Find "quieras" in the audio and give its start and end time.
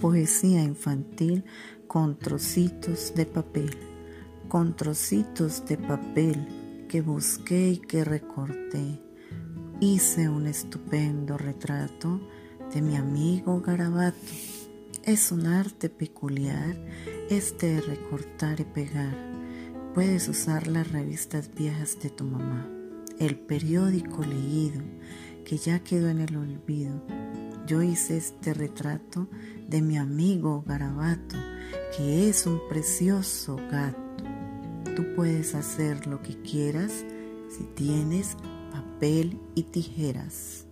36.40-37.04